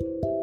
Thank 0.00 0.24
you. 0.24 0.33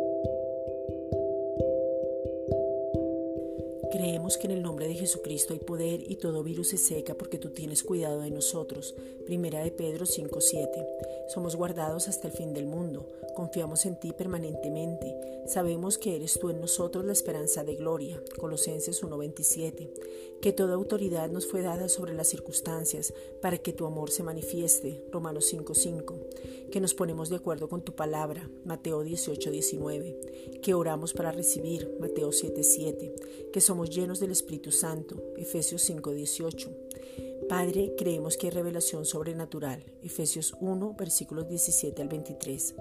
Creemos 3.92 4.38
que 4.38 4.48
en 4.48 4.52
el 4.52 4.62
nombre 4.62 4.88
de 4.88 4.96
Jesucristo 4.96 5.54
hay 5.54 5.59
poder 5.59 6.09
y 6.09 6.16
todo 6.16 6.43
virus 6.43 6.70
se 6.70 6.78
seca 6.78 7.16
porque 7.16 7.38
tú 7.38 7.50
tienes 7.50 7.83
cuidado 7.83 8.21
de 8.21 8.31
nosotros. 8.31 8.96
Primera 9.25 9.63
de 9.63 9.71
Pedro 9.71 10.05
5:7. 10.05 10.85
Somos 11.28 11.55
guardados 11.55 12.07
hasta 12.07 12.27
el 12.27 12.33
fin 12.33 12.54
del 12.54 12.65
mundo. 12.65 13.07
Confiamos 13.35 13.85
en 13.85 13.99
ti 13.99 14.13
permanentemente. 14.13 15.15
Sabemos 15.46 15.97
que 15.97 16.16
eres 16.16 16.40
tú 16.40 16.50
en 16.50 16.62
nosotros 16.62 17.04
la 17.04 17.14
esperanza 17.14 17.64
de 17.64 17.76
gloria. 17.76 18.22
Colosenses 18.40 19.04
1:27. 19.04 19.90
Que 20.42 20.54
toda 20.54 20.76
autoridad 20.76 21.30
nos 21.30 21.46
fue 21.46 21.62
dada 21.62 21.89
sobre 21.89 22.14
las 22.14 22.28
circunstancias 22.28 23.14
para 23.42 23.58
que 23.58 23.73
tu 23.73 23.86
amor 23.86 24.12
se 24.12 24.23
manifieste. 24.23 25.04
Romanos 25.12 25.46
5:5. 25.46 26.16
Que 26.71 26.80
nos 26.80 26.94
ponemos 26.94 27.30
de 27.30 27.36
acuerdo 27.36 27.70
con 27.70 27.82
tu 27.82 27.94
palabra. 27.96 28.50
Mateo 28.66 29.04
18:19. 29.04 30.60
Que 30.62 30.73
oramos 30.73 31.14
para 31.14 31.31
recibir. 31.31 31.98
Mateo 32.00 32.31
7:7. 32.31 33.14
Que 33.52 33.62
somos 33.62 33.80
llenos 33.85 34.20
del 34.20 34.31
Espíritu 34.31 34.71
Santo. 34.71 35.16
Efesios 35.38 35.81
5:18. 35.81 36.70
Padre, 37.49 37.95
creemos 37.98 38.38
que 38.38 38.48
hay 38.48 38.52
revelación 38.52 39.05
sobrenatural. 39.05 39.84
Efesios 40.02 40.55
1, 40.62 40.95
versículos 40.98 41.49
17 41.49 42.02
al 42.02 42.08
23. 42.08 42.75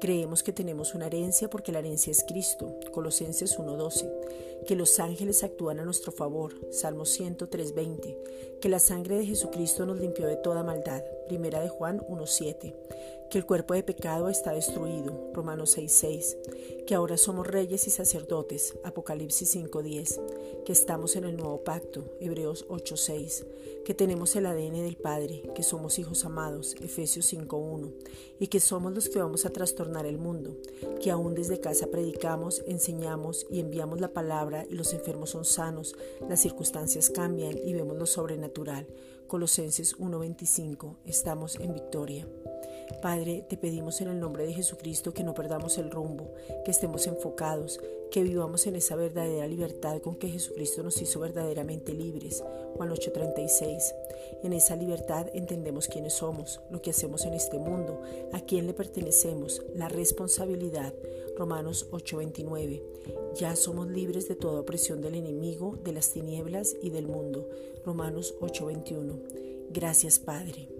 Creemos 0.00 0.42
que 0.42 0.52
tenemos 0.52 0.94
una 0.94 1.06
herencia 1.06 1.48
porque 1.48 1.72
la 1.72 1.78
herencia 1.78 2.10
es 2.10 2.24
Cristo. 2.24 2.78
Colosenses 2.92 3.58
1:12. 3.58 4.10
Que 4.66 4.76
los 4.76 5.00
ángeles 5.00 5.42
actúan 5.42 5.80
a 5.80 5.84
nuestro 5.84 6.12
favor. 6.12 6.54
Salmo 6.70 7.06
103:20. 7.06 8.16
Que 8.60 8.68
la 8.68 8.78
sangre 8.78 9.16
de 9.16 9.26
Jesucristo 9.26 9.86
nos 9.86 10.00
limpió 10.00 10.26
de 10.26 10.36
toda 10.36 10.62
maldad. 10.62 11.02
Primera 11.30 11.60
de 11.60 11.68
Juan 11.68 12.00
1:7 12.08 12.74
que 13.30 13.38
el 13.38 13.46
cuerpo 13.46 13.74
de 13.74 13.84
pecado 13.84 14.28
está 14.28 14.52
destruido, 14.52 15.30
Romanos 15.32 15.76
6:6, 15.78 16.36
que 16.84 16.96
ahora 16.96 17.16
somos 17.16 17.46
reyes 17.46 17.86
y 17.86 17.90
sacerdotes, 17.90 18.74
Apocalipsis 18.82 19.48
5:10, 19.54 20.20
que 20.64 20.72
estamos 20.72 21.14
en 21.14 21.24
el 21.24 21.36
nuevo 21.36 21.62
pacto, 21.62 22.02
Hebreos 22.18 22.66
8:6, 22.68 23.46
que 23.84 23.94
tenemos 23.94 24.34
el 24.34 24.46
ADN 24.46 24.82
del 24.82 24.96
Padre, 24.96 25.44
que 25.54 25.62
somos 25.62 26.00
hijos 26.00 26.24
amados, 26.24 26.74
Efesios 26.80 27.24
5:1, 27.26 27.92
y 28.40 28.48
que 28.48 28.58
somos 28.58 28.92
los 28.92 29.08
que 29.08 29.20
vamos 29.20 29.46
a 29.46 29.50
trastornar 29.50 30.06
el 30.06 30.18
mundo, 30.18 30.56
que 31.00 31.12
aún 31.12 31.36
desde 31.36 31.60
casa 31.60 31.86
predicamos, 31.86 32.64
enseñamos 32.66 33.46
y 33.48 33.60
enviamos 33.60 34.00
la 34.00 34.12
palabra 34.12 34.66
y 34.68 34.74
los 34.74 34.92
enfermos 34.92 35.30
son 35.30 35.44
sanos, 35.44 35.94
las 36.28 36.40
circunstancias 36.40 37.10
cambian 37.10 37.56
y 37.64 37.74
vemos 37.74 37.96
lo 37.96 38.06
sobrenatural. 38.06 38.88
Colosenses 39.30 39.96
1:25, 40.00 40.96
estamos 41.06 41.54
en 41.60 41.72
victoria. 41.72 42.26
Padre, 43.02 43.44
te 43.48 43.56
pedimos 43.56 44.00
en 44.00 44.08
el 44.08 44.20
nombre 44.20 44.44
de 44.44 44.52
Jesucristo 44.52 45.14
que 45.14 45.24
no 45.24 45.32
perdamos 45.32 45.78
el 45.78 45.90
rumbo, 45.90 46.34
que 46.64 46.70
estemos 46.70 47.06
enfocados, 47.06 47.80
que 48.10 48.22
vivamos 48.22 48.66
en 48.66 48.76
esa 48.76 48.96
verdadera 48.96 49.46
libertad 49.46 50.00
con 50.02 50.16
que 50.16 50.28
Jesucristo 50.28 50.82
nos 50.82 51.00
hizo 51.00 51.20
verdaderamente 51.20 51.94
libres. 51.94 52.42
Juan 52.76 52.90
8:36. 52.90 53.94
En 54.42 54.52
esa 54.52 54.76
libertad 54.76 55.28
entendemos 55.32 55.88
quiénes 55.88 56.14
somos, 56.14 56.60
lo 56.70 56.82
que 56.82 56.90
hacemos 56.90 57.24
en 57.24 57.34
este 57.34 57.58
mundo, 57.58 58.02
a 58.32 58.40
quién 58.40 58.66
le 58.66 58.74
pertenecemos, 58.74 59.62
la 59.74 59.88
responsabilidad. 59.88 60.92
Romanos 61.36 61.86
8:29. 61.92 62.82
Ya 63.36 63.56
somos 63.56 63.88
libres 63.88 64.28
de 64.28 64.34
toda 64.34 64.60
opresión 64.60 65.00
del 65.00 65.14
enemigo, 65.14 65.78
de 65.84 65.92
las 65.92 66.10
tinieblas 66.10 66.76
y 66.82 66.90
del 66.90 67.06
mundo. 67.06 67.48
Romanos 67.84 68.34
8:21. 68.40 69.20
Gracias 69.70 70.18
Padre. 70.18 70.79